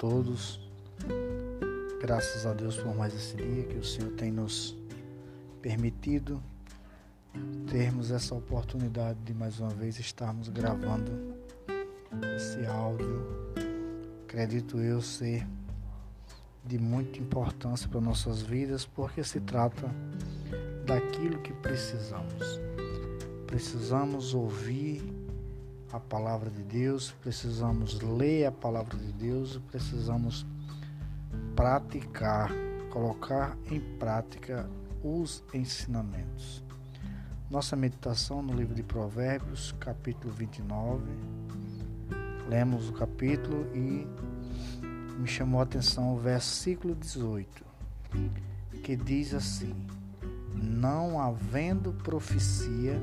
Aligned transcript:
todos. 0.00 0.58
Graças 2.00 2.46
a 2.46 2.54
Deus 2.54 2.78
por 2.78 2.96
mais 2.96 3.14
esse 3.14 3.36
dia 3.36 3.64
que 3.64 3.76
o 3.76 3.84
Senhor 3.84 4.10
tem 4.12 4.32
nos 4.32 4.74
permitido 5.60 6.42
termos 7.70 8.10
essa 8.10 8.34
oportunidade 8.34 9.18
de 9.20 9.34
mais 9.34 9.60
uma 9.60 9.68
vez 9.68 10.00
estarmos 10.00 10.48
gravando 10.48 11.36
esse 12.34 12.64
áudio. 12.64 13.26
Acredito 14.24 14.78
eu 14.78 15.02
ser 15.02 15.46
de 16.64 16.78
muita 16.78 17.18
importância 17.18 17.86
para 17.86 18.00
nossas 18.00 18.40
vidas, 18.40 18.86
porque 18.86 19.22
se 19.22 19.38
trata 19.38 19.94
daquilo 20.86 21.42
que 21.42 21.52
precisamos. 21.52 22.58
Precisamos 23.46 24.32
ouvir 24.32 25.02
a 25.92 25.98
palavra 25.98 26.50
de 26.50 26.62
Deus, 26.62 27.12
precisamos 27.20 28.00
ler 28.00 28.46
a 28.46 28.52
palavra 28.52 28.96
de 28.96 29.12
Deus, 29.12 29.60
precisamos 29.70 30.46
praticar, 31.56 32.50
colocar 32.90 33.56
em 33.70 33.80
prática 33.98 34.70
os 35.02 35.42
ensinamentos. 35.52 36.62
Nossa 37.50 37.74
meditação 37.74 38.40
no 38.40 38.54
livro 38.54 38.74
de 38.74 38.84
Provérbios, 38.84 39.74
capítulo 39.80 40.32
29. 40.32 41.04
Lemos 42.48 42.88
o 42.88 42.92
capítulo 42.92 43.66
e 43.74 44.06
me 45.18 45.26
chamou 45.26 45.60
a 45.60 45.64
atenção 45.64 46.14
o 46.14 46.18
versículo 46.18 46.94
18, 46.94 47.64
que 48.84 48.94
diz 48.94 49.34
assim: 49.34 49.74
Não 50.54 51.20
havendo 51.20 51.92
profecia, 51.92 53.02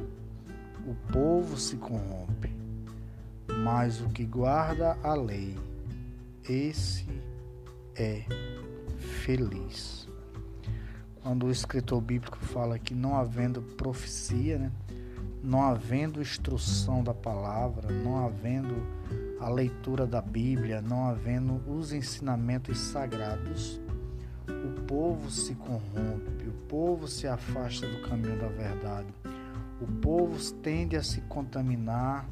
o 0.86 0.96
povo 1.12 1.58
se 1.58 1.76
corrompe 1.76 2.67
mas 3.64 4.02
o 4.02 4.10
que 4.10 4.26
guarda 4.26 4.98
a 5.04 5.14
lei, 5.14 5.58
esse 6.48 7.06
é 7.96 8.24
feliz. 8.98 10.08
Quando 11.22 11.48
o 11.48 11.52
escritor 11.52 12.02
bíblico 12.02 12.38
fala 12.38 12.80
que 12.80 12.94
não 12.94 13.18
havendo 13.18 13.62
profecia, 13.62 14.58
né, 14.58 14.72
não 15.44 15.62
havendo 15.62 16.22
instrução 16.22 17.04
da 17.04 17.14
palavra, 17.14 17.92
não 17.92 18.26
havendo 18.26 18.76
a 19.40 19.50
leitura 19.50 20.08
da 20.08 20.22
Bíblia, 20.22 20.82
não 20.82 21.06
havendo 21.06 21.62
os 21.70 21.92
ensinamentos 21.92 22.78
sagrados, 22.80 23.80
o 24.48 24.82
povo 24.82 25.30
se 25.30 25.54
corrompe, 25.56 26.48
o 26.48 26.54
povo 26.68 27.08
se 27.08 27.28
afasta 27.28 27.88
do 27.88 28.02
caminho 28.08 28.40
da 28.40 28.48
verdade, 28.48 29.08
o 29.80 29.88
povo 30.02 30.38
tende 30.56 30.96
a 30.96 31.04
se 31.04 31.22
contaminar 31.22 32.28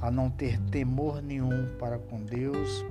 a 0.00 0.10
não 0.10 0.30
ter 0.30 0.60
temor 0.70 1.20
nenhum 1.22 1.68
para 1.78 1.98
com 1.98 2.22
Deus 2.22 2.84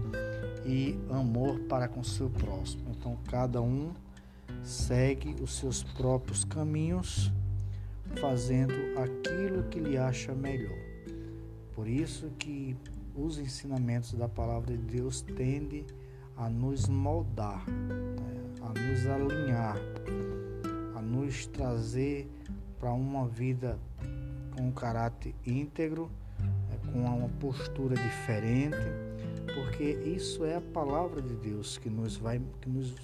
e 0.65 0.99
amor 1.09 1.59
para 1.61 1.87
com 1.87 2.03
seu 2.03 2.29
próximo. 2.29 2.83
Então, 2.89 3.17
cada 3.29 3.61
um 3.61 3.93
segue 4.63 5.35
os 5.41 5.57
seus 5.57 5.83
próprios 5.83 6.43
caminhos, 6.43 7.31
fazendo 8.19 8.73
aquilo 8.99 9.63
que 9.63 9.79
lhe 9.79 9.97
acha 9.97 10.33
melhor. 10.33 10.77
Por 11.73 11.87
isso 11.87 12.29
que 12.37 12.75
os 13.15 13.37
ensinamentos 13.37 14.13
da 14.13 14.27
palavra 14.27 14.75
de 14.75 14.83
Deus 14.83 15.21
tendem 15.21 15.85
a 16.35 16.49
nos 16.49 16.87
moldar, 16.87 17.65
né? 17.67 18.37
a 18.61 18.79
nos 18.79 19.07
alinhar, 19.07 19.77
a 20.95 21.01
nos 21.01 21.45
trazer 21.47 22.29
para 22.79 22.91
uma 22.91 23.27
vida 23.27 23.79
com 24.55 24.71
caráter 24.71 25.33
íntegro 25.45 26.11
com 26.91 26.99
uma 26.99 27.29
postura 27.39 27.95
diferente, 27.95 28.77
porque 29.53 29.83
isso 29.83 30.45
é 30.45 30.55
a 30.55 30.61
palavra 30.61 31.21
de 31.21 31.35
Deus 31.35 31.77
que 31.77 31.89
nos 31.89 32.17
vai, 32.17 32.41
que 32.61 32.69
nos, 32.69 32.95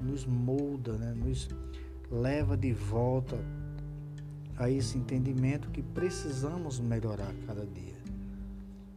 nos 0.00 0.26
molda, 0.26 0.92
né? 0.92 1.14
nos 1.14 1.48
leva 2.10 2.56
de 2.56 2.72
volta 2.72 3.38
a 4.56 4.70
esse 4.70 4.98
entendimento 4.98 5.70
que 5.70 5.82
precisamos 5.82 6.80
melhorar 6.80 7.32
cada 7.46 7.64
dia. 7.64 7.96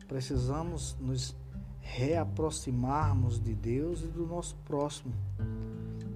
Precisamos 0.08 0.98
nos 1.00 1.36
reaproximarmos 1.80 3.40
de 3.40 3.54
Deus 3.54 4.02
e 4.04 4.08
do 4.08 4.26
nosso 4.26 4.56
próximo. 4.66 5.14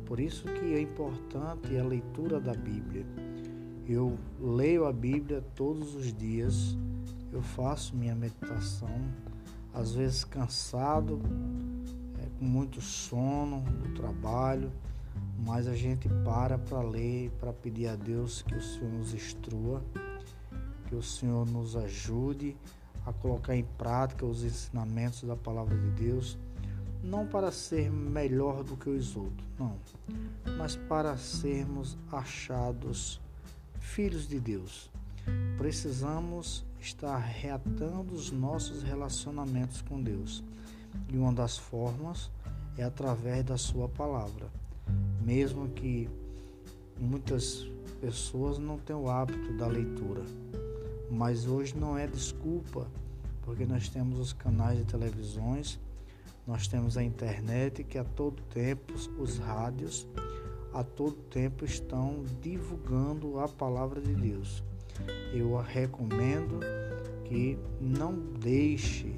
Por 0.05 0.19
isso 0.19 0.43
que 0.45 0.73
é 0.73 0.81
importante 0.81 1.77
a 1.77 1.83
leitura 1.83 2.39
da 2.39 2.53
Bíblia. 2.53 3.05
Eu 3.87 4.17
leio 4.39 4.85
a 4.85 4.93
Bíblia 4.93 5.43
todos 5.55 5.95
os 5.95 6.13
dias 6.13 6.77
eu 7.35 7.41
faço 7.41 7.95
minha 7.95 8.15
meditação, 8.15 9.13
às 9.73 9.93
vezes 9.93 10.23
cansado, 10.23 11.21
é, 12.19 12.39
com 12.39 12.45
muito 12.45 12.79
sono 12.79 13.61
do 13.61 13.93
trabalho, 13.93 14.71
mas 15.45 15.67
a 15.67 15.75
gente 15.75 16.07
para 16.23 16.57
para 16.57 16.81
ler, 16.81 17.29
para 17.39 17.51
pedir 17.51 17.87
a 17.87 17.95
Deus 17.95 18.41
que 18.41 18.55
o 18.55 18.61
Senhor 18.61 18.89
nos 18.89 19.13
instrua, 19.13 19.83
que 20.87 20.95
o 20.95 21.03
Senhor 21.03 21.45
nos 21.45 21.75
ajude 21.75 22.55
a 23.05 23.11
colocar 23.11 23.55
em 23.55 23.65
prática 23.77 24.25
os 24.25 24.43
ensinamentos 24.43 25.23
da 25.23 25.35
palavra 25.35 25.77
de 25.77 25.89
Deus, 25.91 26.37
não 27.03 27.27
para 27.27 27.51
ser 27.51 27.91
melhor 27.91 28.63
do 28.63 28.77
que 28.77 28.89
os 28.89 29.15
outros, 29.15 29.45
não, 29.59 29.77
mas 30.57 30.75
para 30.75 31.17
sermos 31.17 31.97
achados 32.11 33.19
filhos 33.79 34.25
de 34.27 34.39
Deus. 34.39 34.89
Precisamos 35.57 36.65
está 36.85 37.17
reatando 37.17 38.13
os 38.13 38.31
nossos 38.31 38.83
relacionamentos 38.83 39.81
com 39.81 40.01
Deus. 40.01 40.43
E 41.09 41.17
uma 41.17 41.33
das 41.33 41.57
formas 41.57 42.29
é 42.77 42.83
através 42.83 43.43
da 43.43 43.57
Sua 43.57 43.89
palavra. 43.89 44.47
Mesmo 45.21 45.67
que 45.69 46.07
muitas 46.99 47.67
pessoas 47.99 48.59
não 48.59 48.77
tenham 48.77 49.03
o 49.03 49.09
hábito 49.09 49.57
da 49.57 49.65
leitura, 49.65 50.21
mas 51.09 51.47
hoje 51.47 51.75
não 51.75 51.97
é 51.97 52.05
desculpa, 52.05 52.87
porque 53.41 53.65
nós 53.65 53.89
temos 53.89 54.19
os 54.19 54.31
canais 54.31 54.77
de 54.77 54.85
televisões, 54.85 55.79
nós 56.45 56.67
temos 56.67 56.97
a 56.97 57.03
internet 57.03 57.83
que 57.83 57.97
a 57.97 58.03
todo 58.03 58.41
tempo 58.53 58.93
os 59.19 59.39
rádios 59.39 60.07
a 60.71 60.83
todo 60.83 61.15
tempo 61.29 61.63
estão 61.63 62.25
divulgando 62.41 63.39
a 63.39 63.47
palavra 63.47 64.01
de 64.01 64.13
Deus 64.13 64.61
eu 65.33 65.55
recomendo 65.57 66.59
que 67.25 67.57
não 67.81 68.13
deixe 68.39 69.15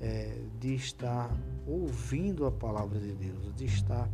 é, 0.00 0.38
de 0.58 0.74
estar 0.74 1.30
ouvindo 1.66 2.46
a 2.46 2.50
palavra 2.50 2.98
de 2.98 3.12
Deus, 3.12 3.54
de 3.54 3.66
estar 3.66 4.08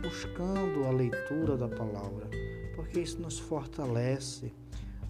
buscando 0.00 0.84
a 0.84 0.90
leitura 0.90 1.56
da 1.56 1.68
palavra, 1.68 2.28
porque 2.74 3.00
isso 3.00 3.20
nos 3.20 3.38
fortalece, 3.38 4.52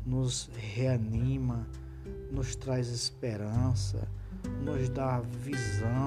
nos 0.05 0.51
reanima, 0.57 1.67
nos 2.31 2.55
traz 2.57 2.89
esperança, 2.89 4.07
nos 4.63 4.89
dá 4.91 5.21
visão 5.21 6.07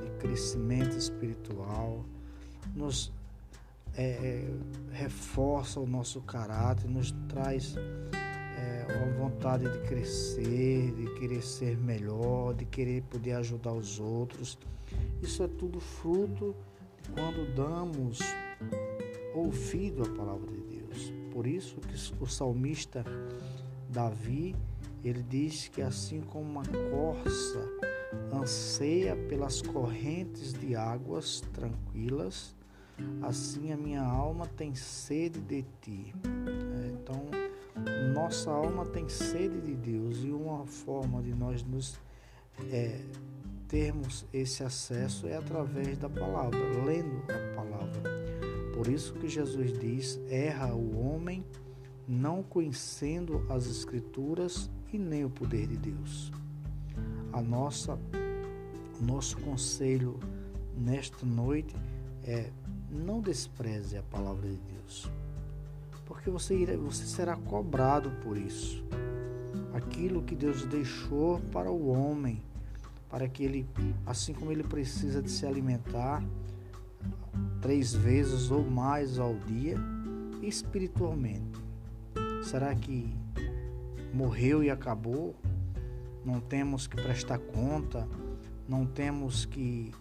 de 0.00 0.10
crescimento 0.18 0.96
espiritual, 0.96 2.04
nos 2.74 3.12
é, 3.96 4.04
é 4.04 4.54
reforça 4.92 5.78
o 5.80 5.86
nosso 5.86 6.20
caráter, 6.22 6.88
nos 6.88 7.12
traz 7.28 7.76
uma 8.92 9.28
vontade 9.28 9.68
de 9.68 9.78
crescer, 9.86 10.92
de 10.92 11.14
querer 11.14 11.42
ser 11.42 11.76
melhor, 11.78 12.54
de 12.54 12.64
querer 12.64 13.02
poder 13.02 13.32
ajudar 13.32 13.72
os 13.72 13.98
outros. 13.98 14.58
Isso 15.22 15.42
é 15.42 15.48
tudo 15.48 15.80
fruto 15.80 16.54
de 17.02 17.10
quando 17.10 17.54
damos 17.54 18.18
ouvido 19.34 20.02
à 20.02 20.08
palavra 20.16 20.50
de 20.50 20.60
Deus. 20.60 21.12
Por 21.32 21.46
isso 21.46 21.76
que 21.80 22.22
o 22.22 22.26
salmista 22.26 23.04
Davi, 23.88 24.54
ele 25.02 25.22
diz 25.22 25.68
que 25.68 25.82
assim 25.82 26.20
como 26.20 26.44
uma 26.44 26.62
corça 26.90 27.68
anseia 28.32 29.16
pelas 29.28 29.60
correntes 29.60 30.52
de 30.52 30.74
águas 30.76 31.40
tranquilas, 31.52 32.54
assim 33.22 33.72
a 33.72 33.76
minha 33.76 34.02
alma 34.02 34.46
tem 34.46 34.74
sede 34.74 35.40
de 35.40 35.64
ti. 35.80 36.14
É, 36.82 36.88
então, 36.88 37.26
nossa 38.12 38.50
alma 38.50 38.84
tem 38.84 39.08
sede 39.08 39.60
de 39.60 39.74
Deus 39.74 40.18
e 40.24 40.30
uma 40.30 40.66
forma 40.66 41.22
de 41.22 41.34
nós 41.34 41.62
nos 41.62 41.98
é, 42.70 43.00
termos 43.68 44.26
esse 44.32 44.62
acesso 44.62 45.26
é 45.26 45.36
através 45.36 45.96
da 45.98 46.08
palavra, 46.08 46.58
lendo 46.84 47.22
a 47.22 47.54
palavra. 47.56 48.02
Por 48.74 48.88
isso 48.88 49.14
que 49.14 49.28
Jesus 49.28 49.72
diz: 49.78 50.20
erra 50.28 50.74
o 50.74 50.98
homem 50.98 51.44
não 52.06 52.42
conhecendo 52.42 53.46
as 53.48 53.66
escrituras 53.66 54.70
e 54.92 54.98
nem 54.98 55.24
o 55.24 55.30
poder 55.30 55.66
de 55.66 55.76
Deus. 55.76 56.30
A 57.32 57.40
nossa 57.40 57.98
nosso 59.00 59.36
conselho 59.38 60.20
nesta 60.76 61.26
noite 61.26 61.74
é 62.22 62.50
não 62.90 63.20
despreze 63.20 63.96
a 63.96 64.02
palavra 64.02 64.48
de 64.48 64.56
Deus 64.56 65.10
porque 66.06 66.30
você, 66.30 66.56
irá, 66.56 66.76
você 66.76 67.04
será 67.04 67.36
cobrado 67.36 68.10
por 68.22 68.36
isso. 68.36 68.84
Aquilo 69.72 70.22
que 70.22 70.34
Deus 70.34 70.64
deixou 70.66 71.40
para 71.52 71.70
o 71.70 71.88
homem, 71.88 72.42
para 73.08 73.28
que 73.28 73.44
ele, 73.44 73.66
assim 74.06 74.32
como 74.32 74.52
ele 74.52 74.62
precisa 74.62 75.22
de 75.22 75.30
se 75.30 75.46
alimentar 75.46 76.22
três 77.60 77.94
vezes 77.94 78.50
ou 78.50 78.62
mais 78.62 79.18
ao 79.18 79.34
dia, 79.34 79.76
espiritualmente. 80.42 81.62
Será 82.42 82.74
que 82.74 83.12
morreu 84.12 84.62
e 84.62 84.70
acabou? 84.70 85.34
Não 86.24 86.40
temos 86.40 86.86
que 86.86 86.96
prestar 86.96 87.38
conta, 87.38 88.06
não 88.68 88.86
temos 88.86 89.44
que 89.44 89.92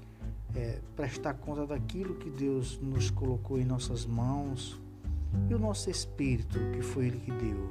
é, 0.56 0.80
prestar 0.96 1.34
conta 1.34 1.66
daquilo 1.66 2.16
que 2.16 2.30
Deus 2.30 2.80
nos 2.82 3.10
colocou 3.10 3.60
em 3.60 3.66
nossas 3.66 4.06
mãos 4.06 4.83
e 5.50 5.54
o 5.54 5.60
nosso 5.60 5.90
espírito, 5.90 6.60
que 6.74 6.82
foi 6.82 7.08
Ele 7.08 7.20
que 7.20 7.32
deu. 7.32 7.70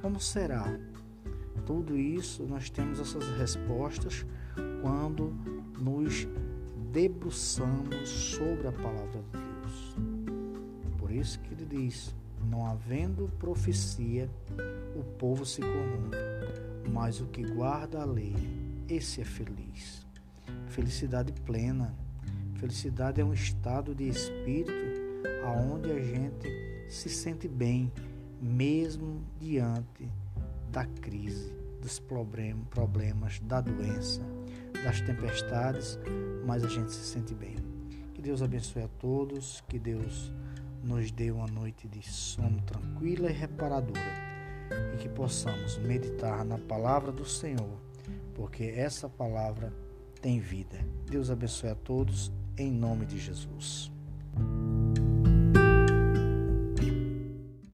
Como 0.00 0.20
será? 0.20 0.78
Tudo 1.64 1.96
isso 1.96 2.44
nós 2.44 2.70
temos 2.70 3.00
essas 3.00 3.28
respostas 3.36 4.24
quando 4.80 5.34
nos 5.78 6.28
debruçamos 6.92 8.08
sobre 8.08 8.68
a 8.68 8.72
palavra 8.72 9.20
de 9.20 9.38
Deus. 9.38 9.96
Por 10.96 11.10
isso 11.10 11.40
que 11.40 11.52
ele 11.52 11.66
diz: 11.66 12.14
não 12.48 12.64
havendo 12.64 13.28
profecia, 13.38 14.30
o 14.94 15.02
povo 15.02 15.44
se 15.44 15.60
corrompe, 15.60 16.16
mas 16.92 17.20
o 17.20 17.26
que 17.26 17.42
guarda 17.42 18.00
a 18.00 18.04
lei, 18.04 18.34
esse 18.88 19.20
é 19.20 19.24
feliz. 19.24 20.06
Felicidade 20.68 21.32
plena. 21.44 21.94
Felicidade 22.54 23.20
é 23.20 23.24
um 23.24 23.34
estado 23.34 23.94
de 23.94 24.08
espírito 24.08 24.95
aonde 25.44 25.90
a 25.90 26.00
gente 26.00 26.48
se 26.88 27.08
sente 27.08 27.48
bem, 27.48 27.92
mesmo 28.40 29.24
diante 29.40 30.10
da 30.70 30.84
crise, 30.84 31.52
dos 31.80 31.98
problemas, 31.98 33.40
da 33.40 33.60
doença, 33.60 34.20
das 34.84 35.00
tempestades, 35.00 35.98
mas 36.44 36.64
a 36.64 36.68
gente 36.68 36.92
se 36.92 37.04
sente 37.04 37.34
bem. 37.34 37.56
Que 38.14 38.22
Deus 38.22 38.42
abençoe 38.42 38.82
a 38.82 38.88
todos, 38.88 39.62
que 39.68 39.78
Deus 39.78 40.32
nos 40.82 41.10
dê 41.10 41.30
uma 41.30 41.46
noite 41.46 41.88
de 41.88 42.02
sono 42.02 42.60
tranquila 42.62 43.30
e 43.30 43.32
reparadora 43.32 44.26
e 44.94 44.98
que 44.98 45.08
possamos 45.08 45.78
meditar 45.78 46.44
na 46.44 46.58
palavra 46.58 47.12
do 47.12 47.24
Senhor, 47.24 47.80
porque 48.34 48.64
essa 48.64 49.08
palavra 49.08 49.72
tem 50.20 50.40
vida. 50.40 50.78
Deus 51.08 51.30
abençoe 51.30 51.70
a 51.70 51.74
todos, 51.74 52.32
em 52.56 52.70
nome 52.72 53.06
de 53.06 53.18
Jesus. 53.18 53.92